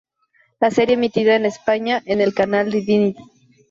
[0.59, 3.21] La serie es emitida en España en el canal Divinity.